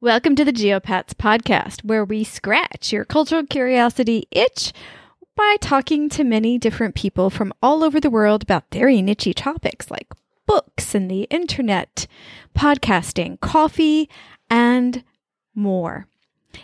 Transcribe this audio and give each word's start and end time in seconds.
Welcome 0.00 0.36
to 0.36 0.44
the 0.44 0.52
Geopats 0.52 1.12
podcast, 1.12 1.82
where 1.82 2.04
we 2.04 2.22
scratch 2.22 2.92
your 2.92 3.04
cultural 3.04 3.44
curiosity 3.44 4.28
itch 4.30 4.72
by 5.34 5.56
talking 5.60 6.08
to 6.10 6.22
many 6.22 6.56
different 6.56 6.94
people 6.94 7.30
from 7.30 7.52
all 7.60 7.82
over 7.82 7.98
the 7.98 8.08
world 8.08 8.44
about 8.44 8.70
very 8.70 9.02
niche 9.02 9.34
topics 9.34 9.90
like 9.90 10.06
books 10.46 10.94
and 10.94 11.10
the 11.10 11.22
internet, 11.30 12.06
podcasting, 12.56 13.40
coffee, 13.40 14.08
and 14.48 15.02
more. 15.56 16.06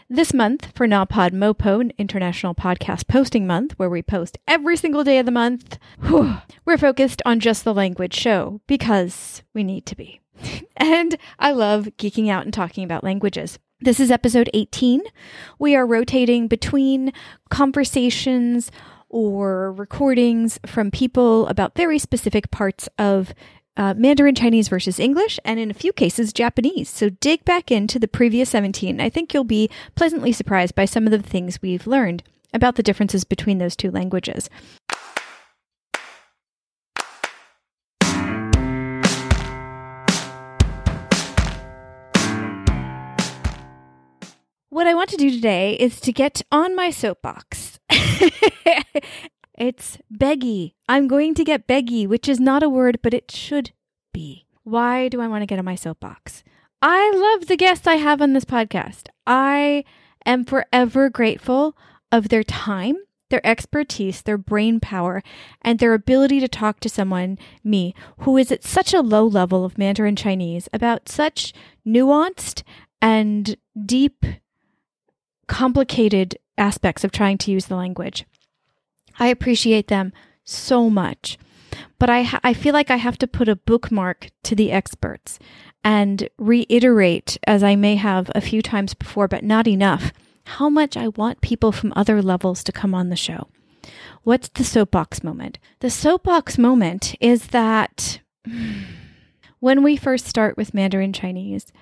This 0.09 0.33
month 0.33 0.71
for 0.77 0.87
NaPod 0.87 1.33
Mopo, 1.33 1.91
International 1.99 2.55
Podcast 2.55 3.09
Posting 3.09 3.49
Month, 3.49 3.73
where 3.81 3.91
we 3.91 4.01
post 4.01 4.39
every 4.47 4.77
single 4.77 5.03
day 5.03 5.19
of 5.19 5.27
the 5.27 5.33
month, 5.33 5.77
whew, 6.07 6.37
we're 6.65 6.79
focused 6.79 7.21
on 7.27 7.41
just 7.41 7.65
the 7.65 7.75
language 7.75 8.15
show 8.15 8.61
because 8.69 9.43
we 9.53 9.65
need 9.65 9.87
to 9.87 9.97
be. 9.97 10.21
and 10.77 11.17
I 11.39 11.53
love 11.53 11.89
geeking 11.99 12.29
out 12.31 12.45
and 12.45 12.53
talking 12.53 12.85
about 12.85 13.05
languages. 13.05 13.59
This 13.81 14.01
is 14.01 14.11
episode 14.11 14.49
18. 14.55 15.03
We 15.59 15.77
are 15.77 15.87
rotating 15.87 16.49
between 16.49 17.13
conversations 17.51 18.71
or 19.09 19.73
recordings 19.73 20.59
from 20.67 20.91
people 20.91 21.47
about 21.49 21.77
very 21.77 21.99
specific 21.99 22.51
parts 22.51 22.89
of 22.99 23.35
uh, 23.77 23.95
Mandarin 23.97 24.35
Chinese 24.35 24.69
versus 24.69 25.01
English, 25.01 25.39
and 25.45 25.59
in 25.59 25.71
a 25.71 25.75
few 25.75 25.93
cases, 25.93 26.33
Japanese. 26.33 26.89
So 26.89 27.11
dig 27.11 27.45
back 27.45 27.71
into 27.71 27.99
the 27.99 28.09
previous 28.09 28.51
17. 28.51 29.01
I 29.01 29.11
think 29.11 29.35
you'll 29.35 29.45
be 29.45 29.69
pleasantly 29.95 30.33
surprised 30.33 30.75
by 30.75 30.85
some 30.85 31.07
of 31.07 31.11
the 31.11 31.19
things 31.19 31.61
we've 31.61 31.87
learned 31.87 32.23
about 32.53 32.77
the 32.77 32.83
differences 32.83 33.25
between 33.25 33.59
those 33.59 33.75
two 33.75 33.91
languages. 33.91 34.49
What 44.75 44.89
I 44.89 44.95
want 44.95 45.09
to 45.11 45.17
do 45.17 45.31
today 45.31 45.75
is 45.75 46.01
to 46.01 46.11
get 46.11 46.43
on 46.51 46.75
my 46.75 46.91
soapbox 46.91 47.79
It's 49.57 49.99
beggy. 50.13 50.73
I'm 50.89 51.07
going 51.07 51.35
to 51.35 51.45
get 51.45 51.69
beggy, 51.69 52.09
which 52.09 52.29
is 52.29 52.41
not 52.41 52.65
a 52.65 52.69
word, 52.69 52.99
but 53.01 53.15
it 53.15 53.31
should 53.31 53.71
be. 54.13 54.49
Why 54.65 55.07
do 55.07 55.21
I 55.21 55.29
want 55.29 55.43
to 55.43 55.47
get 55.47 55.61
on 55.61 55.65
my 55.65 55.77
soapbox? 55.77 56.43
I 56.83 57.13
love 57.15 57.47
the 57.47 57.57
guests 57.57 57.87
I 57.87 57.99
have 57.99 58.21
on 58.21 58.33
this 58.33 58.45
podcast. 58.45 59.07
I 59.29 59.85
am 60.27 60.45
forever 60.45 61.09
grateful 61.09 61.77
of 62.11 62.29
their 62.29 62.43
time, 62.43 62.97
their 63.31 63.47
expertise, 63.47 64.23
their 64.23 64.39
brain 64.39 64.81
power, 64.81 65.23
and 65.63 65.79
their 65.79 65.95
ability 65.95 66.41
to 66.41 66.49
talk 66.49 66.81
to 66.81 66.89
someone, 66.89 67.39
me, 67.63 67.95
who 68.23 68.37
is 68.37 68.51
at 68.51 68.65
such 68.65 68.93
a 68.93 69.03
low 69.03 69.25
level 69.25 69.65
of 69.65 69.79
Mandarin 69.79 70.17
Chinese 70.17 70.69
about 70.73 71.09
such 71.09 71.53
nuanced 71.87 72.65
and 73.01 73.57
deep, 73.87 74.25
complicated 75.55 76.37
aspects 76.59 77.05
of 77.05 77.13
trying 77.13 77.39
to 77.39 77.53
use 77.53 77.67
the 77.67 77.77
language. 77.77 78.25
I 79.21 79.29
appreciate 79.29 79.87
them 79.87 80.13
so 80.43 80.91
much. 80.91 81.39
But 82.01 82.11
I, 82.11 82.23
ha- 82.23 82.41
I 82.43 82.55
feel 82.55 82.75
like 82.75 82.91
I 82.91 82.97
have 82.97 83.17
to 83.19 83.29
put 83.29 83.49
a 83.49 83.55
bookmark 83.55 84.31
to 84.43 84.57
the 84.57 84.73
experts 84.73 85.39
and 85.85 86.29
reiterate, 86.39 87.39
as 87.47 87.63
I 87.63 87.77
may 87.77 87.95
have 87.95 88.33
a 88.35 88.41
few 88.41 88.63
times 88.63 88.95
before, 88.95 89.29
but 89.29 89.45
not 89.45 89.69
enough, 89.69 90.13
how 90.43 90.69
much 90.69 90.97
I 90.97 91.07
want 91.07 91.41
people 91.41 91.71
from 91.71 91.93
other 91.95 92.21
levels 92.21 92.65
to 92.65 92.73
come 92.73 92.93
on 92.93 93.11
the 93.11 93.15
show. 93.17 93.47
What's 94.25 94.49
the 94.49 94.65
soapbox 94.65 95.23
moment? 95.23 95.61
The 95.79 95.91
soapbox 95.91 96.59
moment 96.59 97.15
is 97.21 97.49
that 97.49 98.19
when 99.61 99.85
we 99.85 99.97
first 99.97 100.27
start 100.27 100.57
with 100.57 100.75
Mandarin 100.75 101.13
Chinese, 101.13 101.73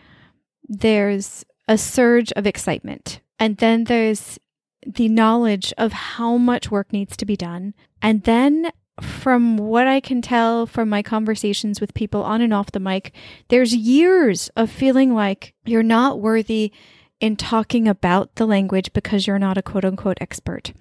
there's 0.68 1.46
a 1.66 1.78
surge 1.78 2.32
of 2.32 2.46
excitement. 2.46 3.21
And 3.42 3.56
then 3.56 3.84
there's 3.84 4.38
the 4.86 5.08
knowledge 5.08 5.74
of 5.76 5.92
how 5.92 6.36
much 6.36 6.70
work 6.70 6.92
needs 6.92 7.16
to 7.16 7.26
be 7.26 7.34
done. 7.34 7.74
And 8.00 8.22
then, 8.22 8.70
from 9.00 9.56
what 9.56 9.88
I 9.88 9.98
can 9.98 10.22
tell 10.22 10.64
from 10.64 10.88
my 10.88 11.02
conversations 11.02 11.80
with 11.80 11.92
people 11.92 12.22
on 12.22 12.40
and 12.40 12.54
off 12.54 12.70
the 12.70 12.78
mic, 12.78 13.12
there's 13.48 13.74
years 13.74 14.48
of 14.54 14.70
feeling 14.70 15.12
like 15.12 15.54
you're 15.64 15.82
not 15.82 16.20
worthy 16.20 16.70
in 17.18 17.34
talking 17.34 17.88
about 17.88 18.36
the 18.36 18.46
language 18.46 18.92
because 18.92 19.26
you're 19.26 19.40
not 19.40 19.58
a 19.58 19.62
quote 19.62 19.84
unquote 19.84 20.18
expert. 20.20 20.72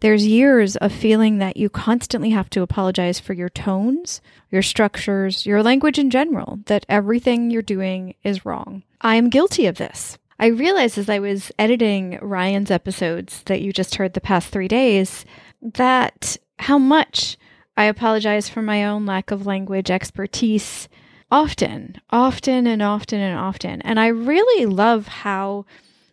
There's 0.00 0.26
years 0.26 0.76
of 0.76 0.92
feeling 0.92 1.36
that 1.40 1.58
you 1.58 1.68
constantly 1.68 2.30
have 2.30 2.48
to 2.50 2.62
apologize 2.62 3.20
for 3.20 3.34
your 3.34 3.50
tones, 3.50 4.22
your 4.50 4.62
structures, 4.62 5.44
your 5.44 5.62
language 5.62 5.98
in 5.98 6.08
general, 6.08 6.60
that 6.68 6.86
everything 6.88 7.50
you're 7.50 7.60
doing 7.60 8.14
is 8.24 8.46
wrong. 8.46 8.82
I 9.02 9.16
am 9.16 9.28
guilty 9.28 9.66
of 9.66 9.76
this. 9.76 10.16
I 10.38 10.46
realized 10.46 10.98
as 10.98 11.08
I 11.08 11.18
was 11.18 11.50
editing 11.58 12.18
Ryan's 12.22 12.70
episodes 12.70 13.42
that 13.44 13.60
you 13.60 13.72
just 13.72 13.96
heard 13.96 14.14
the 14.14 14.20
past 14.20 14.48
three 14.48 14.68
days 14.68 15.24
that 15.60 16.36
how 16.60 16.78
much 16.78 17.36
I 17.76 17.84
apologize 17.84 18.48
for 18.48 18.62
my 18.62 18.84
own 18.84 19.04
lack 19.04 19.30
of 19.30 19.46
language 19.46 19.90
expertise 19.90 20.88
often, 21.30 22.00
often 22.10 22.66
and 22.66 22.82
often 22.82 23.20
and 23.20 23.38
often. 23.38 23.82
And 23.82 23.98
I 23.98 24.08
really 24.08 24.66
love 24.66 25.08
how 25.08 25.66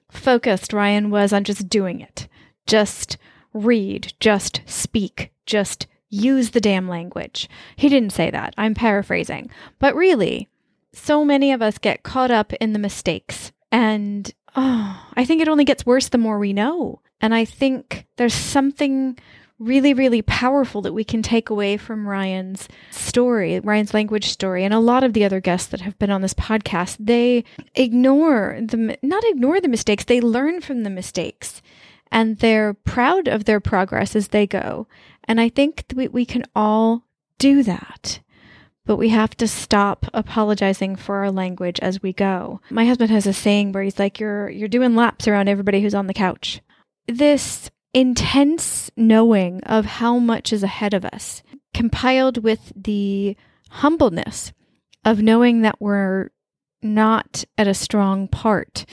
focused 0.10 0.74
Ryan 0.74 1.12
was 1.12 1.32
on 1.32 1.44
just 1.44 1.70
doing 1.70 2.02
it. 2.02 2.28
Just 2.66 3.18
read, 3.54 4.14
just 4.20 4.62
speak, 4.66 5.32
just 5.46 5.86
use 6.10 6.52
the 6.52 6.62
damn 6.62 6.90
language. 6.90 7.48
He 7.76 7.90
didn't 7.90 8.14
say 8.14 8.32
that. 8.32 8.56
I'm 8.58 8.74
paraphrasing. 8.74 9.52
But 9.80 9.96
really, 9.96 10.50
so 10.94 11.24
many 11.24 11.52
of 11.52 11.62
us 11.62 11.78
get 11.78 12.04
caught 12.04 12.32
up 12.32 12.54
in 12.54 12.74
the 12.74 12.80
mistakes 12.80 13.52
and 13.76 14.32
oh, 14.56 15.06
I 15.16 15.26
think 15.26 15.42
it 15.42 15.50
only 15.50 15.66
gets 15.66 15.86
worse 15.86 16.08
the 16.08 16.18
more 16.18 16.40
we 16.40 16.54
know. 16.54 17.02
And 17.20 17.36
I 17.36 17.44
think 17.44 18.08
there's 18.16 18.34
something 18.34 19.20
really, 19.60 19.94
really 19.94 20.22
powerful 20.22 20.82
that 20.84 20.94
we 20.94 21.04
can 21.04 21.22
take 21.22 21.50
away 21.50 21.76
from 21.76 22.08
Ryan's 22.08 22.70
story, 22.90 23.60
Ryan's 23.60 23.94
language 23.94 24.30
story, 24.30 24.64
and 24.64 24.74
a 24.74 24.80
lot 24.80 25.04
of 25.04 25.12
the 25.12 25.26
other 25.26 25.42
guests 25.42 25.68
that 25.68 25.82
have 25.82 26.00
been 26.00 26.10
on 26.10 26.22
this 26.22 26.34
podcast. 26.34 26.96
They 27.02 27.44
ignore 27.74 28.58
the, 28.62 28.98
not 29.02 29.26
ignore 29.26 29.60
the 29.60 29.68
mistakes, 29.68 30.06
they 30.06 30.22
learn 30.22 30.62
from 30.62 30.84
the 30.84 30.90
mistakes 30.90 31.62
and 32.10 32.38
they're 32.40 32.76
proud 32.76 33.28
of 33.28 33.44
their 33.44 33.60
progress 33.60 34.16
as 34.16 34.30
they 34.30 34.48
go. 34.48 34.88
And 35.26 35.42
I 35.42 35.50
think 35.50 35.84
we, 35.94 36.08
we 36.08 36.26
can 36.26 36.46
all 36.56 37.04
do 37.40 37.62
that 37.64 38.22
but 38.86 38.98
we 38.98 39.10
have 39.10 39.36
to 39.38 39.48
stop 39.48 40.06
apologizing 40.14 40.96
for 40.96 41.18
our 41.18 41.32
language 41.32 41.80
as 41.80 42.02
we 42.02 42.14
go. 42.14 42.62
My 42.70 42.86
husband 42.86 43.12
has 43.12 43.28
a 43.28 43.34
saying 43.34 43.72
where 43.72 43.84
he's 43.84 44.00
like, 44.00 44.20
you're, 44.20 44.50
you're 44.50 44.68
doing 44.68 44.96
laps 44.96 45.28
around 45.28 45.48
everybody 45.48 45.82
who's 45.82 45.96
on 45.96 46.08
the 46.08 46.14
couch. 46.14 46.62
This 47.08 47.70
intense 47.94 48.92
knowing 48.96 49.64
of 49.64 49.86
how 49.86 50.20
much 50.20 50.52
is 50.52 50.64
ahead 50.64 50.94
of 50.94 51.06
us, 51.06 51.42
compiled 51.74 52.44
with 52.44 52.72
the 52.76 53.36
humbleness 53.70 54.52
of 55.04 55.22
knowing 55.22 55.62
that 55.62 55.80
we're 55.80 56.30
not 56.82 57.44
at 57.58 57.68
a 57.68 57.74
strong 57.74 58.28
part 58.28 58.86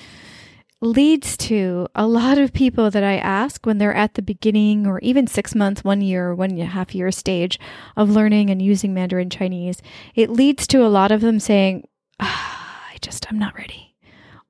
leads 0.83 1.37
to 1.37 1.87
a 1.95 2.07
lot 2.07 2.39
of 2.39 2.53
people 2.53 2.91
that 2.91 3.05
I 3.05 3.17
ask 3.17 3.65
when 3.65 3.79
they're 3.79 3.95
at 3.95 4.15
the 4.15 4.23
beginning 4.23 4.87
or 4.87 4.99
even 4.99 5.29
six 5.29 5.55
months, 5.55 5.85
one 5.85 6.01
year, 6.01 6.35
one 6.35 6.51
and 6.51 6.61
a 6.61 6.67
half 6.67 6.95
year 6.95 7.11
stage 7.13 7.59
of 7.97 8.11
learning 8.11 8.51
and 8.51 8.61
using 8.61 8.93
Mandarin 8.93 9.31
Chinese. 9.31 9.81
It 10.17 10.29
leads 10.29 10.67
to 10.67 10.85
a 10.85 10.89
lot 10.91 11.13
of 11.13 11.21
them 11.21 11.39
saying, 11.39 11.87
ah, 12.19 12.85
I 12.93 12.97
just, 13.01 13.27
I'm 13.31 13.39
not 13.39 13.57
ready. 13.57 13.95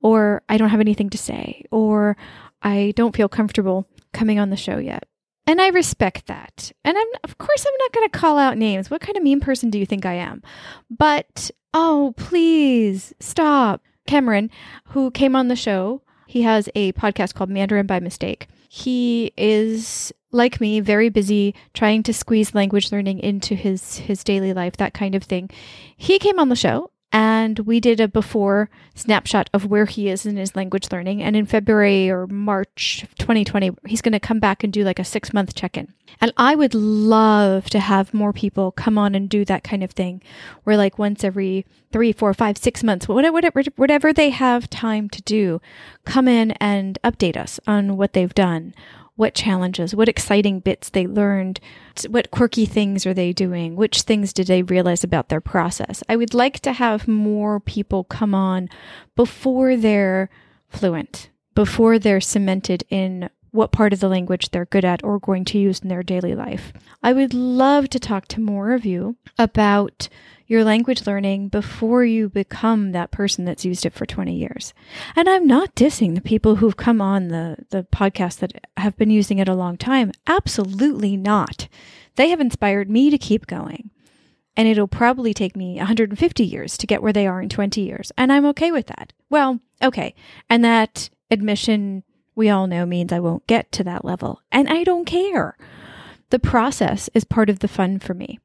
Or 0.01 0.41
I 0.49 0.57
don't 0.57 0.69
have 0.69 0.79
anything 0.79 1.11
to 1.11 1.17
say. 1.17 1.65
Or 1.69 2.17
I 2.63 2.93
don't 2.95 3.15
feel 3.15 3.29
comfortable 3.29 3.87
coming 4.11 4.39
on 4.39 4.49
the 4.49 4.57
show 4.57 4.79
yet. 4.79 5.07
And 5.45 5.61
I 5.61 5.67
respect 5.67 6.25
that. 6.25 6.71
And 6.83 6.97
I'm, 6.97 7.07
of 7.23 7.37
course, 7.37 7.65
I'm 7.65 7.77
not 7.79 7.91
going 7.91 8.09
to 8.09 8.17
call 8.17 8.39
out 8.39 8.57
names. 8.57 8.89
What 8.89 9.01
kind 9.01 9.17
of 9.17 9.23
mean 9.23 9.39
person 9.39 9.69
do 9.69 9.77
you 9.77 9.85
think 9.85 10.05
I 10.05 10.13
am? 10.13 10.41
But, 10.89 11.51
oh, 11.73 12.13
please 12.17 13.13
stop. 13.19 13.81
Cameron, 14.07 14.49
who 14.87 15.11
came 15.11 15.35
on 15.35 15.47
the 15.47 15.55
show, 15.55 16.01
he 16.33 16.41
has 16.41 16.67
a 16.73 16.91
podcast 16.93 17.35
called 17.35 17.51
Mandarin 17.51 17.85
by 17.85 17.99
Mistake. 17.99 18.47
He 18.67 19.31
is 19.37 20.11
like 20.31 20.59
me, 20.59 20.79
very 20.79 21.09
busy 21.09 21.53
trying 21.75 22.01
to 22.01 22.11
squeeze 22.11 22.55
language 22.55 22.91
learning 22.91 23.19
into 23.19 23.53
his 23.53 23.97
his 23.97 24.23
daily 24.23 24.51
life, 24.51 24.75
that 24.77 24.95
kind 24.95 25.13
of 25.13 25.21
thing. 25.21 25.51
He 25.95 26.17
came 26.17 26.39
on 26.39 26.49
the 26.49 26.55
show 26.55 26.89
and 27.13 27.59
we 27.59 27.79
did 27.79 27.99
a 27.99 28.07
before 28.07 28.71
snapshot 28.95 29.47
of 29.53 29.67
where 29.67 29.85
he 29.85 30.09
is 30.09 30.25
in 30.25 30.35
his 30.35 30.55
language 30.55 30.91
learning. 30.91 31.21
And 31.21 31.35
in 31.35 31.45
February 31.45 32.09
or 32.09 32.25
March 32.25 33.05
2020, 33.19 33.69
he's 33.85 34.01
going 34.01 34.13
to 34.13 34.19
come 34.19 34.39
back 34.39 34.63
and 34.63 34.73
do 34.73 34.83
like 34.83 34.97
a 34.97 35.03
six 35.03 35.31
month 35.31 35.53
check 35.53 35.77
in. 35.77 35.93
And 36.19 36.33
I 36.37 36.55
would 36.55 36.73
love 36.73 37.69
to 37.69 37.79
have 37.79 38.15
more 38.15 38.33
people 38.33 38.71
come 38.71 38.97
on 38.97 39.13
and 39.13 39.29
do 39.29 39.45
that 39.45 39.63
kind 39.63 39.83
of 39.83 39.91
thing, 39.91 40.23
where 40.63 40.75
like 40.75 40.97
once 40.97 41.23
every 41.23 41.67
three, 41.91 42.11
four, 42.11 42.33
five, 42.33 42.57
six 42.57 42.83
months, 42.83 43.07
whatever, 43.07 43.61
whatever 43.75 44.11
they 44.11 44.31
have 44.31 44.69
time 44.71 45.07
to 45.09 45.21
do, 45.21 45.61
come 46.05 46.27
in 46.27 46.51
and 46.53 46.97
update 47.03 47.37
us 47.37 47.59
on 47.67 47.95
what 47.95 48.13
they've 48.13 48.33
done 48.33 48.73
what 49.15 49.35
challenges, 49.35 49.95
what 49.95 50.09
exciting 50.09 50.59
bits 50.59 50.89
they 50.89 51.05
learned, 51.05 51.59
what 52.09 52.31
quirky 52.31 52.65
things 52.65 53.05
are 53.05 53.13
they 53.13 53.31
doing, 53.31 53.75
which 53.75 54.01
things 54.01 54.33
did 54.33 54.47
they 54.47 54.63
realize 54.63 55.03
about 55.03 55.29
their 55.29 55.41
process. 55.41 56.03
I 56.09 56.15
would 56.15 56.33
like 56.33 56.59
to 56.61 56.73
have 56.73 57.07
more 57.07 57.59
people 57.59 58.03
come 58.03 58.33
on 58.33 58.69
before 59.15 59.77
they're 59.77 60.29
fluent 60.67 61.29
before 61.55 61.99
they're 61.99 62.21
cemented 62.21 62.83
in 62.89 63.29
what 63.53 63.71
part 63.71 63.93
of 63.93 63.99
the 63.99 64.09
language 64.09 64.49
they're 64.49 64.65
good 64.65 64.83
at 64.83 65.03
or 65.03 65.19
going 65.19 65.45
to 65.45 65.59
use 65.59 65.79
in 65.79 65.87
their 65.87 66.01
daily 66.01 66.33
life. 66.33 66.73
I 67.03 67.13
would 67.13 67.35
love 67.35 67.87
to 67.89 67.99
talk 67.99 68.27
to 68.29 68.41
more 68.41 68.73
of 68.73 68.83
you 68.83 69.15
about 69.37 70.09
your 70.47 70.63
language 70.63 71.05
learning 71.05 71.49
before 71.49 72.03
you 72.03 72.29
become 72.29 72.91
that 72.91 73.11
person 73.11 73.45
that's 73.45 73.63
used 73.63 73.85
it 73.85 73.93
for 73.93 74.07
20 74.07 74.35
years. 74.35 74.73
And 75.15 75.29
I'm 75.29 75.45
not 75.45 75.75
dissing 75.75 76.15
the 76.15 76.21
people 76.21 76.55
who've 76.55 76.75
come 76.75 76.99
on 76.99 77.27
the, 77.27 77.57
the 77.69 77.83
podcast 77.93 78.39
that 78.39 78.67
have 78.75 78.97
been 78.97 79.11
using 79.11 79.37
it 79.37 79.47
a 79.47 79.53
long 79.55 79.77
time. 79.77 80.11
Absolutely 80.25 81.15
not. 81.15 81.67
They 82.15 82.29
have 82.29 82.41
inspired 82.41 82.89
me 82.89 83.11
to 83.11 83.19
keep 83.19 83.45
going. 83.45 83.91
And 84.57 84.67
it'll 84.67 84.87
probably 84.87 85.33
take 85.33 85.55
me 85.55 85.77
150 85.77 86.43
years 86.43 86.75
to 86.77 86.87
get 86.87 87.03
where 87.03 87.13
they 87.13 87.27
are 87.27 87.41
in 87.41 87.49
20 87.49 87.81
years. 87.81 88.11
And 88.17 88.31
I'm 88.31 88.45
okay 88.47 88.71
with 88.71 88.87
that. 88.87 89.13
Well, 89.29 89.59
okay. 89.81 90.15
And 90.49 90.65
that 90.65 91.09
admission 91.29 92.03
we 92.35 92.49
all 92.49 92.67
know 92.67 92.85
means 92.85 93.11
I 93.11 93.19
won't 93.19 93.47
get 93.47 93.71
to 93.73 93.83
that 93.83 94.05
level. 94.05 94.41
And 94.51 94.67
I 94.69 94.83
don't 94.83 95.05
care. 95.05 95.57
The 96.29 96.39
process 96.39 97.09
is 97.13 97.23
part 97.23 97.49
of 97.49 97.59
the 97.59 97.67
fun 97.67 97.99
for 97.99 98.13
me. 98.13 98.39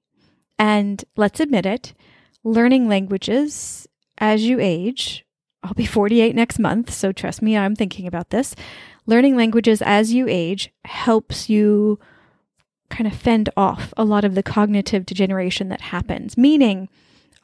And 0.58 1.04
let's 1.16 1.40
admit 1.40 1.66
it, 1.66 1.94
learning 2.42 2.88
languages 2.88 3.86
as 4.18 4.44
you 4.44 4.58
age, 4.60 5.24
I'll 5.62 5.74
be 5.74 5.86
48 5.86 6.34
next 6.34 6.58
month, 6.58 6.92
so 6.92 7.12
trust 7.12 7.42
me, 7.42 7.56
I'm 7.56 7.76
thinking 7.76 8.06
about 8.06 8.30
this. 8.30 8.54
Learning 9.06 9.36
languages 9.36 9.80
as 9.82 10.12
you 10.12 10.26
age 10.28 10.70
helps 10.84 11.48
you 11.48 11.98
kind 12.90 13.06
of 13.06 13.14
fend 13.14 13.48
off 13.56 13.92
a 13.96 14.04
lot 14.04 14.24
of 14.24 14.34
the 14.34 14.42
cognitive 14.42 15.06
degeneration 15.06 15.68
that 15.68 15.80
happens, 15.80 16.36
meaning 16.36 16.88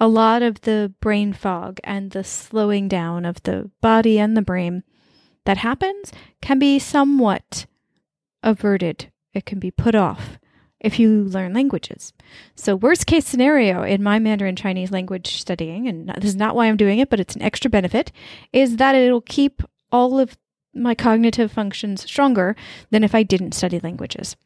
a 0.01 0.09
lot 0.09 0.43
of 0.43 0.61
the 0.63 0.93
brain 1.01 1.33
fog 1.33 1.79
and 1.85 2.11
the 2.11 2.25
slowing 2.25 2.89
down 2.89 3.25
of 3.25 3.43
the 3.45 3.71
body 3.81 4.19
and 4.19 4.37
the 4.37 4.43
brain 4.43 4.83
that 5.45 5.59
happens 5.59 6.13
can 6.41 6.59
be 6.59 6.79
somewhat 6.79 7.67
averted. 8.43 9.11
It 9.33 9.47
can 9.47 9.59
be 9.59 9.71
put 9.71 9.95
off 9.95 10.39
if 10.81 10.99
you 10.99 11.25
learn 11.25 11.55
languages. 11.55 12.13
So, 12.55 12.77
worst 12.77 13.07
case 13.07 13.27
scenario 13.27 13.83
in 13.83 14.03
my 14.03 14.19
Mandarin 14.19 14.55
Chinese 14.55 14.91
language 14.91 15.39
studying, 15.39 15.89
and 15.89 16.09
this 16.09 16.31
is 16.31 16.37
not 16.37 16.55
why 16.55 16.67
I'm 16.67 16.77
doing 16.77 16.99
it, 16.99 17.11
but 17.11 17.21
it's 17.21 17.35
an 17.35 17.43
extra 17.43 17.71
benefit, 17.71 18.13
is 18.53 18.77
that 18.77 18.95
it'll 18.95 19.23
keep 19.23 19.63
all 19.91 20.21
of 20.21 20.37
my 20.75 20.95
cognitive 20.95 21.51
functions 21.51 22.05
stronger 22.05 22.55
than 22.91 23.03
if 23.03 23.15
I 23.15 23.23
didn't 23.23 23.53
study 23.53 23.81
languages. 23.81 24.37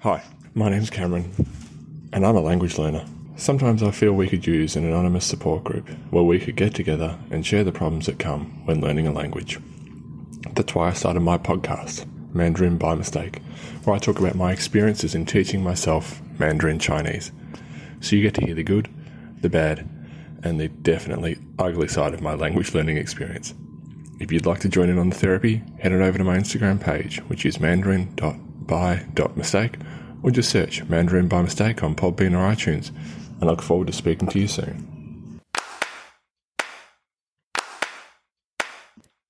Hi, 0.00 0.22
my 0.52 0.68
name's 0.68 0.90
Cameron, 0.90 1.32
and 2.12 2.26
I'm 2.26 2.36
a 2.36 2.40
language 2.40 2.76
learner. 2.76 3.06
Sometimes 3.36 3.82
I 3.82 3.90
feel 3.90 4.12
we 4.12 4.28
could 4.28 4.46
use 4.46 4.76
an 4.76 4.84
anonymous 4.84 5.26
support 5.26 5.64
group 5.64 5.88
where 6.10 6.22
we 6.22 6.38
could 6.38 6.54
get 6.54 6.72
together 6.72 7.18
and 7.30 7.44
share 7.44 7.64
the 7.64 7.72
problems 7.72 8.06
that 8.06 8.20
come 8.20 8.64
when 8.64 8.80
learning 8.80 9.08
a 9.08 9.12
language. 9.12 9.58
That's 10.52 10.72
why 10.74 10.88
I 10.88 10.92
started 10.92 11.20
my 11.20 11.38
podcast, 11.38 12.06
Mandarin 12.32 12.78
by 12.78 12.94
Mistake, 12.94 13.42
where 13.82 13.96
I 13.96 13.98
talk 13.98 14.20
about 14.20 14.36
my 14.36 14.52
experiences 14.52 15.16
in 15.16 15.26
teaching 15.26 15.64
myself 15.64 16.22
Mandarin 16.38 16.78
Chinese. 16.78 17.32
So 18.00 18.14
you 18.14 18.22
get 18.22 18.34
to 18.34 18.46
hear 18.46 18.54
the 18.54 18.62
good, 18.62 18.88
the 19.40 19.50
bad, 19.50 19.88
and 20.44 20.60
the 20.60 20.68
definitely 20.68 21.38
ugly 21.58 21.88
side 21.88 22.14
of 22.14 22.20
my 22.20 22.34
language 22.34 22.72
learning 22.72 22.98
experience. 22.98 23.52
If 24.20 24.30
you'd 24.30 24.46
like 24.46 24.60
to 24.60 24.68
join 24.68 24.88
in 24.88 24.98
on 24.98 25.10
the 25.10 25.16
therapy, 25.16 25.60
head 25.80 25.92
on 25.92 26.02
over 26.02 26.18
to 26.18 26.24
my 26.24 26.38
Instagram 26.38 26.80
page, 26.80 27.18
which 27.22 27.44
is 27.44 27.58
mandarin.by.mistake, 27.58 29.74
or 30.22 30.30
just 30.30 30.50
search 30.50 30.84
Mandarin 30.84 31.26
by 31.28 31.42
Mistake 31.42 31.82
on 31.82 31.96
Podbean 31.96 32.32
or 32.32 32.54
iTunes. 32.54 32.92
I 33.40 33.46
look 33.46 33.62
forward 33.62 33.88
to 33.88 33.92
speaking 33.92 34.28
to 34.28 34.38
you 34.38 34.48
soon. 34.48 34.94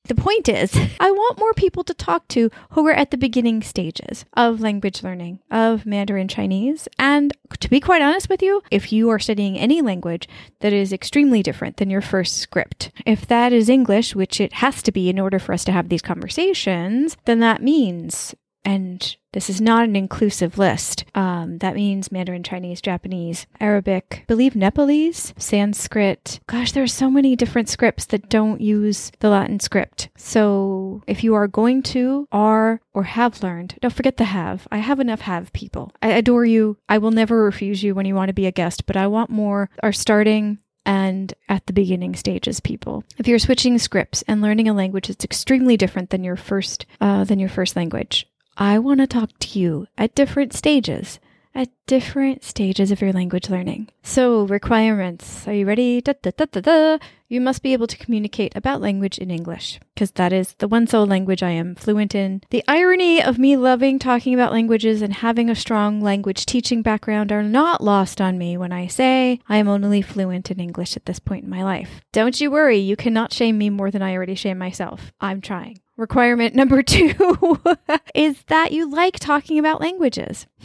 The 0.07 0.15
point 0.15 0.51
is, 0.51 0.79
I 1.01 1.11
want 1.11 1.39
more 1.39 1.55
people 1.55 1.83
to 1.85 1.95
talk 1.95 2.29
to 2.29 2.51
who 2.71 2.87
are 2.87 2.93
at 2.93 3.11
the 3.11 3.17
beginning 3.17 3.63
stages 3.63 4.27
of 4.35 4.61
language 4.61 5.03
learning, 5.03 5.41
of 5.51 5.87
Mandarin 5.87 6.29
Chinese. 6.29 6.89
And 6.99 7.33
to 7.61 7.71
be 7.71 7.81
quite 7.81 8.03
honest 8.03 8.29
with 8.29 8.43
you, 8.43 8.63
if 8.71 8.93
you 8.93 9.09
are 9.09 9.19
studying 9.19 9.59
any 9.59 9.81
language 9.81 10.29
that 10.61 10.75
is 10.75 10.93
extremely 10.93 11.43
different 11.43 11.79
than 11.79 11.89
your 11.89 12.03
first 12.03 12.37
script, 12.37 12.91
if 13.07 13.27
that 13.29 13.53
is 13.53 13.71
English, 13.71 14.15
which 14.15 14.41
it 14.41 14.55
has 14.55 14.83
to 14.83 14.93
be 14.93 15.09
in 15.09 15.19
order 15.19 15.39
for 15.39 15.55
us 15.55 15.65
to 15.65 15.73
have 15.73 15.89
these 15.89 16.03
conversations, 16.03 17.17
then 17.25 17.41
that 17.41 17.63
means 17.63 18.35
and 18.65 19.17
this 19.35 19.51
is 19.51 19.61
not 19.61 19.85
an 19.85 19.97
inclusive 19.97 20.59
list. 20.59 21.05
Um, 21.15 21.59
that 21.59 21.75
means 21.75 22.13
Mandarin 22.13 22.45
Chinese, 22.45 22.81
Japanese, 22.81 23.47
Arabic, 23.61 24.21
I 24.23 24.25
believe 24.27 24.55
Nepalese, 24.55 25.35
Sanskrit. 25.37 26.39
Gosh, 26.47 26.71
there 26.71 26.85
are 26.85 26.87
so 26.87 27.11
many 27.11 27.35
different 27.35 27.69
scripts 27.69 28.07
that 28.07 28.29
don't 28.29 28.61
use 28.61 29.11
the 29.19 29.29
Latin 29.29 29.59
script. 29.59 30.09
So 30.17 31.03
if 31.09 31.25
you 31.25 31.35
are 31.35 31.49
going 31.49 31.83
to, 31.83 32.29
are, 32.31 32.81
or 32.95 33.03
have 33.03 33.43
learned, 33.43 33.75
don't 33.81 33.93
forget 33.93 34.19
the 34.19 34.25
have. 34.25 34.69
I 34.71 34.79
have 34.79 35.01
enough 35.01 35.23
have 35.23 35.53
people. 35.53 35.91
I 36.01 36.11
adore 36.11 36.45
you. 36.45 36.79
I 36.89 36.99
will 36.99 37.11
never 37.11 37.43
refuse 37.43 37.83
you 37.83 37.95
when 37.95 38.07
you 38.07 38.15
want 38.15 38.29
to 38.29 38.35
be 38.35 38.47
a 38.47 38.53
guest, 38.53 38.87
but 38.87 38.97
I 38.97 39.09
want 39.09 39.31
more 39.31 39.69
are 39.83 39.93
starting 39.93 40.59
and 40.87 41.33
at 41.49 41.67
the 41.67 41.73
beginning 41.73 42.15
stages 42.15 42.61
people. 42.61 43.05
If 43.19 43.27
you're 43.27 43.39
switching 43.39 43.79
scripts 43.79 44.23
and 44.29 44.43
learning 44.43 44.69
a 44.69 44.75
language 44.75 45.09
that's 45.09 45.25
extremely 45.25 45.77
different 45.77 46.11
than 46.11 46.23
your 46.23 46.37
first 46.37 46.87
uh, 47.01 47.25
than 47.25 47.39
your 47.39 47.49
first 47.49 47.75
language, 47.75 48.29
I 48.57 48.79
want 48.79 49.01
to 49.01 49.07
talk 49.07 49.31
to 49.41 49.59
you 49.59 49.89
at 49.99 50.15
different 50.15 50.53
stages, 50.53 51.19
at 51.57 51.71
different 51.87 52.45
stages 52.45 52.93
of 52.93 53.01
your 53.01 53.13
language 53.13 53.51
learning. 53.51 53.89
So, 54.03 54.47
requirements. 54.47 55.47
Are 55.49 55.53
you 55.53 55.67
ready? 55.67 56.01
Da, 56.01 56.15
da, 56.23 56.31
da, 56.37 56.47
da, 56.47 56.61
da. 56.61 56.99
You 57.29 57.41
must 57.41 57.65
be 57.65 57.73
able 57.73 57.89
to 57.89 57.97
communicate 57.97 58.55
about 58.55 58.81
language 58.81 59.19
in 59.19 59.31
English, 59.31 59.81
because 59.95 60.13
that 60.13 60.33
is 60.33 60.55
the 60.55 60.69
one 60.69 60.87
sole 60.87 61.07
language 61.07 61.43
I 61.43 61.51
am 61.51 61.75
fluent 61.75 62.15
in. 62.15 62.43
The 62.51 62.63
irony 62.69 63.21
of 63.21 63.39
me 63.41 63.57
loving 63.57 63.99
talking 63.99 64.35
about 64.35 64.53
languages 64.53 65.03
and 65.03 65.15
having 65.15 65.51
a 65.51 65.57
strong 65.57 66.01
language 66.01 66.47
teaching 66.47 66.81
background 66.83 67.33
are 67.33 67.43
not 67.43 67.83
lost 67.83 68.21
on 68.21 68.39
me 68.39 68.57
when 68.57 68.73
I 68.73 68.87
say 68.87 69.41
I 69.49 69.57
am 69.57 69.67
only 69.67 70.01
fluent 70.01 70.53
in 70.53 70.61
English 70.61 70.97
at 70.97 71.07
this 71.07 71.19
point 71.19 71.43
in 71.43 71.51
my 71.51 71.65
life. 71.65 72.03
Don't 72.13 72.41
you 72.41 72.53
worry, 72.53 72.79
you 72.79 72.95
cannot 72.95 73.33
shame 73.33 73.59
me 73.59 73.69
more 73.69 73.91
than 73.91 74.03
I 74.03 74.15
already 74.15 74.37
shame 74.37 74.59
myself. 74.59 75.13
I'm 75.21 75.41
trying. 75.41 75.81
Requirement 75.97 76.57
number 76.57 76.83
two 76.83 77.13
is 78.15 78.43
that 78.49 78.73
you 78.73 78.91
like 78.91 79.21
talking 79.21 79.59
about 79.59 79.81
languages. 79.81 80.47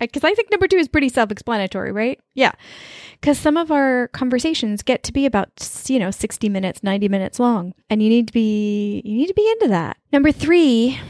Because 0.00 0.24
I 0.24 0.34
think 0.34 0.50
number 0.50 0.68
two 0.68 0.76
is 0.76 0.88
pretty 0.88 1.08
self 1.08 1.30
explanatory, 1.30 1.90
right? 1.92 2.20
Yeah. 2.34 2.52
Because 3.20 3.38
some 3.38 3.56
of 3.56 3.70
our 3.70 4.08
conversations 4.08 4.82
get 4.82 5.02
to 5.04 5.12
be 5.12 5.24
about, 5.24 5.48
you 5.86 5.98
know, 5.98 6.10
60 6.10 6.48
minutes, 6.48 6.82
90 6.82 7.08
minutes 7.08 7.40
long. 7.40 7.74
And 7.88 8.02
you 8.02 8.08
need 8.08 8.26
to 8.28 8.32
be, 8.32 9.02
you 9.04 9.16
need 9.16 9.28
to 9.28 9.34
be 9.34 9.48
into 9.52 9.68
that. 9.68 9.96
Number 10.12 10.30
three 10.30 11.00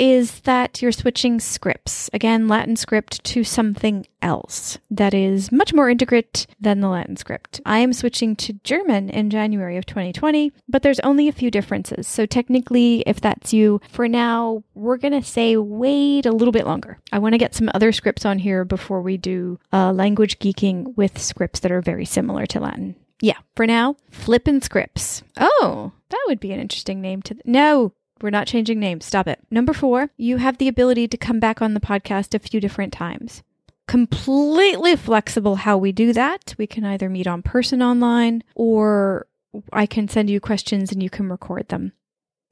is 0.00 0.40
that 0.40 0.80
you're 0.80 0.90
switching 0.90 1.38
scripts. 1.38 2.08
Again, 2.14 2.48
Latin 2.48 2.74
script 2.74 3.22
to 3.22 3.44
something 3.44 4.06
else 4.22 4.78
that 4.90 5.12
is 5.12 5.52
much 5.52 5.74
more 5.74 5.90
intricate 5.90 6.46
than 6.58 6.80
the 6.80 6.88
Latin 6.88 7.16
script. 7.16 7.60
I 7.66 7.80
am 7.80 7.92
switching 7.92 8.34
to 8.36 8.54
German 8.64 9.10
in 9.10 9.28
January 9.28 9.76
of 9.76 9.84
2020, 9.84 10.52
but 10.66 10.82
there's 10.82 11.00
only 11.00 11.28
a 11.28 11.32
few 11.32 11.50
differences. 11.50 12.08
So 12.08 12.24
technically, 12.24 13.04
if 13.06 13.20
that's 13.20 13.52
you, 13.52 13.82
for 13.90 14.08
now, 14.08 14.64
we're 14.74 14.96
going 14.96 15.20
to 15.20 15.22
say 15.22 15.58
wait 15.58 16.24
a 16.24 16.32
little 16.32 16.52
bit 16.52 16.66
longer. 16.66 16.98
I 17.12 17.18
want 17.18 17.34
to 17.34 17.38
get 17.38 17.54
some 17.54 17.70
other 17.74 17.92
scripts 17.92 18.24
on 18.24 18.38
here 18.38 18.64
before 18.64 19.02
we 19.02 19.18
do 19.18 19.58
uh, 19.70 19.92
language 19.92 20.38
geeking 20.38 20.96
with 20.96 21.18
scripts 21.18 21.60
that 21.60 21.72
are 21.72 21.82
very 21.82 22.06
similar 22.06 22.46
to 22.46 22.60
Latin. 22.60 22.96
Yeah, 23.20 23.36
for 23.54 23.66
now, 23.66 23.96
flippin' 24.10 24.62
scripts. 24.62 25.22
Oh, 25.36 25.92
that 26.08 26.24
would 26.26 26.40
be 26.40 26.52
an 26.52 26.60
interesting 26.60 27.02
name 27.02 27.20
to. 27.22 27.34
Th- 27.34 27.44
no, 27.44 27.92
we're 28.22 28.30
not 28.30 28.46
changing 28.46 28.78
names. 28.78 29.04
Stop 29.04 29.26
it. 29.26 29.40
Number 29.50 29.72
four, 29.72 30.10
you 30.16 30.38
have 30.38 30.58
the 30.58 30.68
ability 30.68 31.08
to 31.08 31.16
come 31.16 31.40
back 31.40 31.62
on 31.62 31.74
the 31.74 31.80
podcast 31.80 32.34
a 32.34 32.38
few 32.38 32.60
different 32.60 32.92
times. 32.92 33.42
Completely 33.86 34.96
flexible 34.96 35.56
how 35.56 35.76
we 35.76 35.92
do 35.92 36.12
that. 36.12 36.54
We 36.58 36.66
can 36.66 36.84
either 36.84 37.08
meet 37.08 37.26
on 37.26 37.42
person 37.42 37.82
online 37.82 38.44
or 38.54 39.26
I 39.72 39.86
can 39.86 40.08
send 40.08 40.30
you 40.30 40.40
questions 40.40 40.92
and 40.92 41.02
you 41.02 41.10
can 41.10 41.28
record 41.28 41.68
them. 41.68 41.92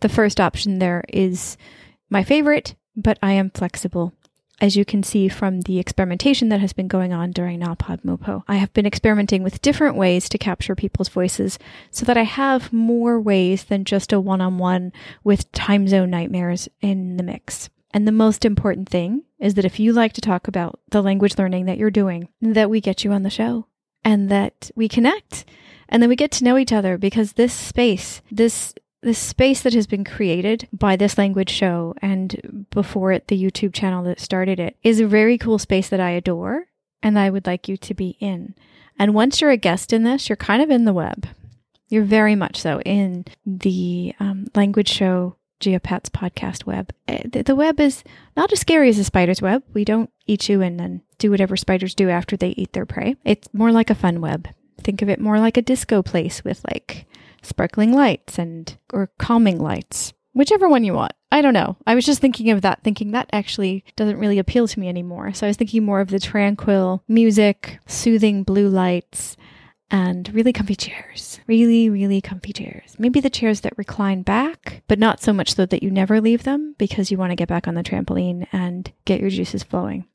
The 0.00 0.08
first 0.08 0.40
option 0.40 0.78
there 0.78 1.04
is 1.08 1.56
my 2.10 2.24
favorite, 2.24 2.74
but 2.96 3.18
I 3.22 3.32
am 3.32 3.50
flexible 3.50 4.14
as 4.60 4.76
you 4.76 4.84
can 4.84 5.02
see 5.02 5.28
from 5.28 5.62
the 5.62 5.78
experimentation 5.78 6.48
that 6.48 6.60
has 6.60 6.72
been 6.72 6.88
going 6.88 7.12
on 7.12 7.30
during 7.30 7.60
NaPod 7.60 8.02
Mopo. 8.02 8.42
I 8.48 8.56
have 8.56 8.72
been 8.72 8.86
experimenting 8.86 9.42
with 9.42 9.62
different 9.62 9.96
ways 9.96 10.28
to 10.28 10.38
capture 10.38 10.74
people's 10.74 11.08
voices 11.08 11.58
so 11.90 12.04
that 12.04 12.16
I 12.16 12.24
have 12.24 12.72
more 12.72 13.20
ways 13.20 13.64
than 13.64 13.84
just 13.84 14.12
a 14.12 14.20
one 14.20 14.40
on 14.40 14.58
one 14.58 14.92
with 15.22 15.50
time 15.52 15.86
zone 15.88 16.10
nightmares 16.10 16.68
in 16.80 17.16
the 17.16 17.22
mix. 17.22 17.70
And 17.92 18.06
the 18.06 18.12
most 18.12 18.44
important 18.44 18.88
thing 18.88 19.22
is 19.38 19.54
that 19.54 19.64
if 19.64 19.80
you 19.80 19.92
like 19.92 20.12
to 20.14 20.20
talk 20.20 20.48
about 20.48 20.80
the 20.90 21.02
language 21.02 21.38
learning 21.38 21.66
that 21.66 21.78
you're 21.78 21.90
doing, 21.90 22.28
that 22.42 22.70
we 22.70 22.80
get 22.80 23.04
you 23.04 23.12
on 23.12 23.22
the 23.22 23.30
show 23.30 23.66
and 24.04 24.28
that 24.30 24.70
we 24.74 24.88
connect 24.88 25.44
and 25.88 26.02
then 26.02 26.10
we 26.10 26.16
get 26.16 26.30
to 26.32 26.44
know 26.44 26.58
each 26.58 26.72
other 26.72 26.98
because 26.98 27.32
this 27.32 27.52
space, 27.52 28.20
this 28.30 28.74
the 29.00 29.14
space 29.14 29.62
that 29.62 29.74
has 29.74 29.86
been 29.86 30.04
created 30.04 30.68
by 30.72 30.96
this 30.96 31.18
language 31.18 31.50
show 31.50 31.94
and 32.02 32.66
before 32.70 33.12
it 33.12 33.28
the 33.28 33.40
YouTube 33.40 33.72
channel 33.72 34.02
that 34.04 34.20
started 34.20 34.58
it 34.58 34.76
is 34.82 35.00
a 35.00 35.06
very 35.06 35.38
cool 35.38 35.58
space 35.58 35.88
that 35.88 36.00
I 36.00 36.10
adore 36.10 36.66
and 37.02 37.18
I 37.18 37.30
would 37.30 37.46
like 37.46 37.68
you 37.68 37.76
to 37.76 37.94
be 37.94 38.16
in. 38.20 38.54
And 38.98 39.14
once 39.14 39.40
you're 39.40 39.50
a 39.50 39.56
guest 39.56 39.92
in 39.92 40.02
this, 40.02 40.28
you're 40.28 40.36
kind 40.36 40.60
of 40.62 40.70
in 40.70 40.84
the 40.84 40.92
web. 40.92 41.28
You're 41.88 42.04
very 42.04 42.34
much 42.34 42.60
so 42.60 42.80
in 42.82 43.24
the 43.46 44.14
um, 44.18 44.48
language 44.54 44.88
show 44.88 45.36
Geopat's 45.60 46.10
podcast 46.10 46.66
web. 46.66 46.92
The 47.06 47.42
the 47.42 47.56
web 47.56 47.80
is 47.80 48.04
not 48.36 48.52
as 48.52 48.60
scary 48.60 48.88
as 48.88 48.98
a 48.98 49.04
spider's 49.04 49.42
web. 49.42 49.62
We 49.74 49.84
don't 49.84 50.10
eat 50.26 50.48
you 50.48 50.60
and 50.60 50.78
then 50.78 51.02
do 51.18 51.30
whatever 51.30 51.56
spiders 51.56 51.94
do 51.94 52.10
after 52.10 52.36
they 52.36 52.50
eat 52.50 52.72
their 52.72 52.86
prey. 52.86 53.16
It's 53.24 53.52
more 53.52 53.72
like 53.72 53.90
a 53.90 53.94
fun 53.94 54.20
web. 54.20 54.48
Think 54.82 55.02
of 55.02 55.08
it 55.08 55.20
more 55.20 55.40
like 55.40 55.56
a 55.56 55.62
disco 55.62 56.02
place 56.02 56.44
with 56.44 56.64
like 56.70 57.06
sparkling 57.42 57.92
lights 57.92 58.38
and 58.38 58.76
or 58.92 59.10
calming 59.18 59.58
lights. 59.58 60.12
Whichever 60.32 60.68
one 60.68 60.84
you 60.84 60.94
want. 60.94 61.12
I 61.30 61.42
don't 61.42 61.54
know. 61.54 61.76
I 61.86 61.94
was 61.94 62.06
just 62.06 62.20
thinking 62.20 62.50
of 62.50 62.62
that, 62.62 62.82
thinking 62.82 63.10
that 63.10 63.28
actually 63.32 63.84
doesn't 63.96 64.18
really 64.18 64.38
appeal 64.38 64.66
to 64.68 64.80
me 64.80 64.88
anymore. 64.88 65.34
So 65.34 65.46
I 65.46 65.50
was 65.50 65.56
thinking 65.56 65.84
more 65.84 66.00
of 66.00 66.08
the 66.08 66.20
tranquil 66.20 67.02
music, 67.08 67.80
soothing 67.86 68.44
blue 68.44 68.68
lights, 68.68 69.36
and 69.90 70.32
really 70.34 70.52
comfy 70.52 70.74
chairs. 70.74 71.40
Really, 71.46 71.88
really 71.90 72.20
comfy 72.20 72.52
chairs. 72.52 72.94
Maybe 72.98 73.20
the 73.20 73.30
chairs 73.30 73.62
that 73.62 73.76
recline 73.76 74.22
back, 74.22 74.82
but 74.86 74.98
not 74.98 75.20
so 75.20 75.32
much 75.32 75.54
so 75.54 75.66
that 75.66 75.82
you 75.82 75.90
never 75.90 76.20
leave 76.20 76.44
them 76.44 76.74
because 76.78 77.10
you 77.10 77.18
want 77.18 77.30
to 77.30 77.36
get 77.36 77.48
back 77.48 77.66
on 77.66 77.74
the 77.74 77.82
trampoline 77.82 78.46
and 78.52 78.92
get 79.04 79.20
your 79.20 79.30
juices 79.30 79.62
flowing. 79.62 80.06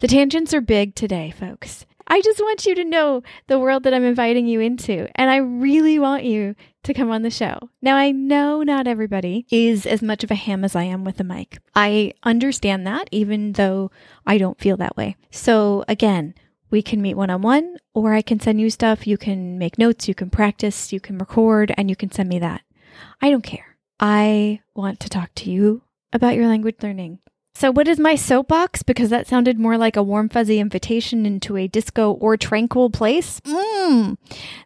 The 0.00 0.08
tangents 0.08 0.54
are 0.54 0.62
big 0.62 0.94
today, 0.94 1.30
folks. 1.30 1.86
I 2.10 2.20
just 2.22 2.40
want 2.40 2.66
you 2.66 2.74
to 2.74 2.84
know 2.84 3.22
the 3.46 3.60
world 3.60 3.84
that 3.84 3.94
I'm 3.94 4.02
inviting 4.02 4.48
you 4.48 4.58
into, 4.58 5.06
and 5.14 5.30
I 5.30 5.36
really 5.36 5.96
want 6.00 6.24
you 6.24 6.56
to 6.82 6.92
come 6.92 7.08
on 7.08 7.22
the 7.22 7.30
show. 7.30 7.70
Now, 7.80 7.96
I 7.96 8.10
know 8.10 8.64
not 8.64 8.88
everybody 8.88 9.46
is 9.48 9.86
as 9.86 10.02
much 10.02 10.24
of 10.24 10.30
a 10.32 10.34
ham 10.34 10.64
as 10.64 10.74
I 10.74 10.82
am 10.82 11.04
with 11.04 11.20
a 11.20 11.24
mic. 11.24 11.58
I 11.76 12.14
understand 12.24 12.84
that, 12.88 13.08
even 13.12 13.52
though 13.52 13.92
I 14.26 14.38
don't 14.38 14.58
feel 14.58 14.76
that 14.78 14.96
way. 14.96 15.14
So, 15.30 15.84
again, 15.86 16.34
we 16.68 16.82
can 16.82 17.00
meet 17.00 17.14
one 17.14 17.30
on 17.30 17.42
one, 17.42 17.76
or 17.94 18.12
I 18.12 18.22
can 18.22 18.40
send 18.40 18.60
you 18.60 18.70
stuff. 18.70 19.06
You 19.06 19.16
can 19.16 19.56
make 19.56 19.78
notes, 19.78 20.08
you 20.08 20.14
can 20.16 20.30
practice, 20.30 20.92
you 20.92 20.98
can 20.98 21.16
record, 21.16 21.72
and 21.76 21.88
you 21.88 21.94
can 21.94 22.10
send 22.10 22.28
me 22.28 22.40
that. 22.40 22.62
I 23.22 23.30
don't 23.30 23.42
care. 23.44 23.76
I 24.00 24.62
want 24.74 24.98
to 25.00 25.08
talk 25.08 25.30
to 25.36 25.50
you 25.50 25.82
about 26.12 26.34
your 26.34 26.48
language 26.48 26.78
learning. 26.82 27.20
So, 27.54 27.70
what 27.70 27.88
is 27.88 27.98
my 27.98 28.14
soapbox? 28.14 28.82
Because 28.82 29.10
that 29.10 29.26
sounded 29.26 29.58
more 29.58 29.76
like 29.76 29.96
a 29.96 30.02
warm, 30.02 30.28
fuzzy 30.28 30.58
invitation 30.58 31.26
into 31.26 31.56
a 31.56 31.68
disco 31.68 32.12
or 32.12 32.36
tranquil 32.36 32.90
place. 32.90 33.40
Mmm. 33.40 34.16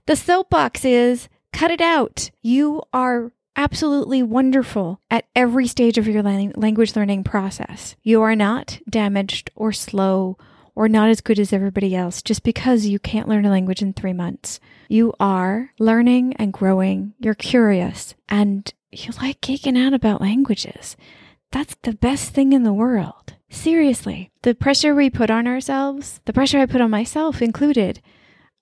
The 0.06 0.16
soapbox 0.16 0.84
is 0.84 1.28
cut 1.52 1.70
it 1.70 1.80
out. 1.80 2.30
You 2.42 2.82
are 2.92 3.32
absolutely 3.56 4.22
wonderful 4.22 5.00
at 5.10 5.26
every 5.34 5.66
stage 5.66 5.98
of 5.98 6.08
your 6.08 6.22
language 6.22 6.96
learning 6.96 7.24
process. 7.24 7.96
You 8.02 8.22
are 8.22 8.36
not 8.36 8.80
damaged 8.88 9.50
or 9.54 9.72
slow 9.72 10.36
or 10.74 10.88
not 10.88 11.08
as 11.08 11.20
good 11.20 11.38
as 11.38 11.52
everybody 11.52 11.94
else 11.94 12.20
just 12.20 12.42
because 12.42 12.86
you 12.86 12.98
can't 12.98 13.28
learn 13.28 13.44
a 13.44 13.50
language 13.50 13.80
in 13.80 13.92
three 13.92 14.12
months. 14.12 14.58
You 14.88 15.14
are 15.20 15.70
learning 15.78 16.34
and 16.34 16.52
growing. 16.52 17.14
You're 17.20 17.34
curious 17.34 18.14
and 18.28 18.72
you 18.90 19.12
like 19.22 19.40
geeking 19.40 19.78
out 19.78 19.94
about 19.94 20.20
languages. 20.20 20.96
That's 21.52 21.76
the 21.82 21.94
best 21.94 22.30
thing 22.30 22.52
in 22.52 22.64
the 22.64 22.72
world. 22.72 23.34
Seriously, 23.48 24.30
the 24.42 24.54
pressure 24.54 24.94
we 24.94 25.08
put 25.10 25.30
on 25.30 25.46
ourselves, 25.46 26.20
the 26.24 26.32
pressure 26.32 26.58
I 26.58 26.66
put 26.66 26.80
on 26.80 26.90
myself 26.90 27.40
included, 27.40 28.00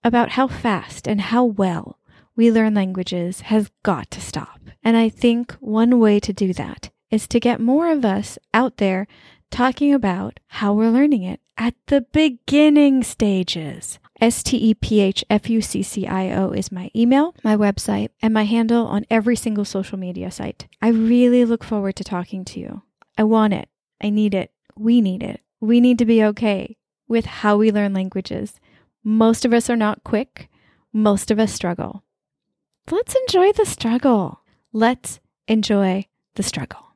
about 0.05 0.31
how 0.31 0.49
fast 0.49 1.09
and 1.09 1.21
how 1.21 1.45
well 1.45 1.99
we 2.37 2.51
learn 2.51 2.75
languages 2.75 3.43
has 3.43 3.71
got 3.83 4.11
to 4.11 4.21
stop. 4.21 4.61
And 4.83 4.97
I 4.97 5.09
think 5.09 5.53
one 5.61 5.99
way 5.99 6.21
to 6.21 6.33
do 6.33 6.53
that 6.55 6.91
is 7.11 7.29
to 7.29 7.41
get 7.41 7.61
more 7.61 7.91
of 7.91 8.05
us 8.05 8.39
out 8.53 8.79
there 8.79 9.07
talking 9.51 9.93
about 9.93 10.41
how 10.49 10.73
we're 10.73 10.91
learning 10.91 11.23
it 11.23 11.41
at 11.57 11.75
the 11.87 12.01
beginning 12.13 13.03
stages. 13.03 13.99
S 14.23 14.45
T 14.45 14.57
E 14.57 14.73
P 14.73 15.01
H 15.01 15.25
F 15.29 15.51
U 15.51 15.61
C 15.61 15.83
C 15.83 16.07
I 16.07 16.31
O 16.31 16.51
is 16.51 16.71
my 16.71 16.93
email, 16.95 17.35
my 17.43 17.57
website, 17.57 18.11
and 18.23 18.33
my 18.33 18.45
handle 18.45 18.87
on 18.87 19.05
every 19.11 19.35
single 19.35 19.65
social 19.65 19.99
media 19.99 20.31
site. 20.31 20.69
I 20.81 20.91
really 20.91 21.45
look 21.45 21.65
forward 21.65 21.97
to 21.97 22.05
talking 22.05 22.45
to 22.45 22.61
you. 22.61 22.83
I 23.19 23.25
want 23.25 23.53
it. 23.53 23.69
I 24.01 24.11
need 24.11 24.33
it. 24.33 24.53
We 24.77 25.01
need 25.01 25.25
it. 25.25 25.41
We 25.59 25.81
need 25.81 25.99
to 25.99 26.05
be 26.05 26.23
okay 26.23 26.77
with 27.09 27.27
how 27.27 27.57
we 27.57 27.73
learn 27.73 27.95
languages. 27.95 28.61
Most 29.03 29.45
of 29.45 29.53
us 29.53 29.69
are 29.69 29.77
not 29.77 30.05
quick, 30.05 30.49
most 30.93 31.33
of 31.33 31.41
us 31.41 31.53
struggle. 31.53 32.05
Let's 32.93 33.17
enjoy 33.27 33.51
the 33.51 33.67
struggle. 33.67 34.43
Let's 34.73 35.19
enjoy 35.49 36.07
the 36.37 36.45
struggle. 36.45 36.92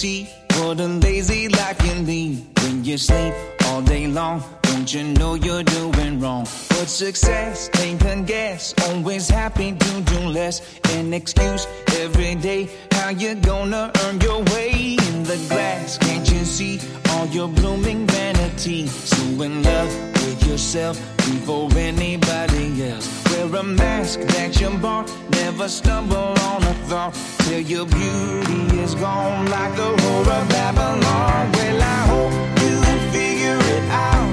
See? 0.00 0.26
What 0.56 0.80
a 0.80 0.86
lazy 0.86 1.48
life 1.48 1.78
you 1.84 1.94
lead 2.10 2.58
when 2.62 2.84
you 2.84 2.96
sleep 2.96 3.34
all 3.66 3.82
day 3.82 4.06
long. 4.06 4.42
Don't 4.62 4.88
you 4.94 5.04
know 5.04 5.34
you're 5.34 5.62
doing 5.62 6.18
wrong? 6.20 6.44
But 6.70 6.88
success, 6.88 7.68
take 7.72 8.02
a 8.04 8.16
guess. 8.22 8.74
Always 8.88 9.28
happy 9.28 9.72
to 9.72 10.00
do 10.12 10.20
less. 10.20 10.56
An 10.94 11.12
excuse 11.12 11.66
every 11.98 12.34
day. 12.34 12.70
How 12.92 13.10
you 13.10 13.34
gonna 13.34 13.92
earn 14.04 14.20
your 14.20 14.40
way 14.54 14.96
in 15.08 15.22
the 15.24 15.38
grass? 15.50 15.98
Can't 15.98 16.26
you 16.32 16.44
see 16.46 16.80
all 17.10 17.26
your 17.26 17.48
blooming 17.48 18.06
vanity? 18.06 18.86
So 18.86 19.42
in 19.42 19.62
love 19.62 20.09
with 20.22 20.46
yourself 20.46 20.96
before 21.16 21.68
anybody 21.76 22.90
else. 22.90 23.06
Wear 23.30 23.60
a 23.60 23.62
mask 23.62 24.20
that 24.20 24.60
you 24.60 24.70
bought. 24.78 25.10
Never 25.30 25.68
stumble 25.68 26.34
on 26.50 26.62
a 26.62 26.74
thought 26.88 27.14
till 27.44 27.60
your 27.60 27.86
beauty 27.86 28.80
is 28.80 28.94
gone 28.94 29.46
like 29.50 29.74
the 29.76 29.90
whore 30.00 30.28
of 30.38 30.48
Babylon. 30.48 31.52
Well, 31.52 31.82
I 31.82 32.00
hope 32.12 32.34
you 32.64 32.76
figure 33.14 33.60
it 33.76 33.86
out 33.90 34.32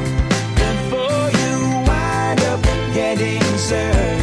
before 0.64 1.26
you 1.42 1.56
wind 1.88 2.40
up 2.52 2.62
getting 2.94 3.42
served. 3.58 4.17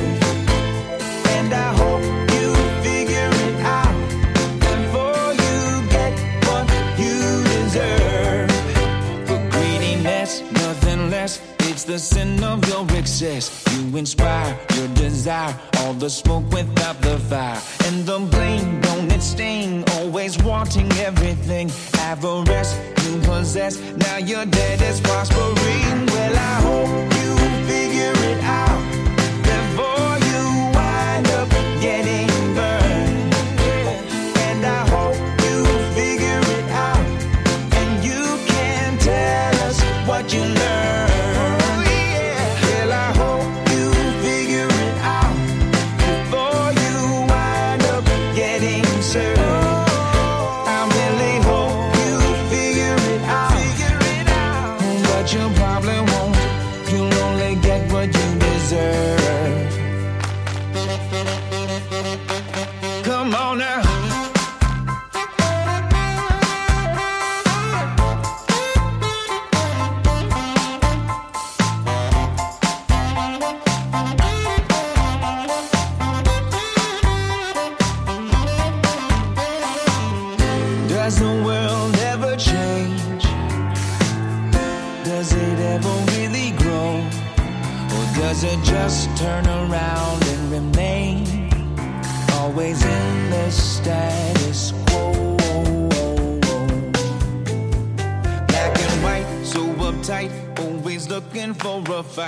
The 11.95 12.01
sin 12.01 12.43
of 12.43 12.59
your 12.69 12.85
excess. 12.99 13.45
You 13.71 13.97
inspire 13.97 14.59
your 14.75 14.89
desire, 14.95 15.55
all 15.79 15.95
the 15.95 16.11
smoke 16.11 16.43
without 16.53 17.01
the 17.01 17.21
fire. 17.31 17.61
And 17.87 18.05
the 18.05 18.19
blame, 18.19 18.81
don't 18.81 19.13
it 19.13 19.23
sting? 19.23 19.85
Always 19.99 20.37
wanting 20.43 20.91
everything. 21.09 21.71
Avarice, 22.11 22.73
you 23.05 23.21
possess. 23.21 23.79
Now 23.97 24.17
your 24.17 24.45
debt 24.45 24.83
is 24.83 25.01
prospering. 25.03 26.07
Well, 26.15 26.37
I 26.37 26.55
hope 26.67 26.91
you 27.21 27.31
figure 27.71 28.15
it 28.31 28.43
out 28.43 28.94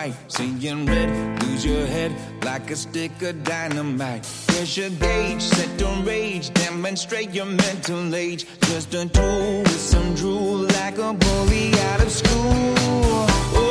a 0.07 0.13
fight. 0.13 0.33
Seeing 0.33 0.87
red, 0.87 1.43
lose 1.43 1.65
your 1.65 1.87
head 1.87 2.13
like 2.45 2.71
a 2.71 2.77
stick 2.77 3.23
of 3.23 3.43
dynamite. 3.45 4.25
There's 4.49 4.77
your 4.77 4.91
gauge, 4.91 5.43
set 5.43 5.79
to 5.79 5.87
rage, 6.05 6.53
demonstrate 6.55 7.31
your 7.31 7.47
mental 7.47 8.15
age. 8.15 8.47
Just 8.63 8.95
a 8.95 9.09
tool 9.09 9.63
with 9.63 9.81
some 9.81 10.15
drool 10.15 10.67
like 10.79 10.99
a 10.99 11.13
bully 11.13 11.73
out 11.91 12.03
of 12.03 12.11
school. 12.11 13.66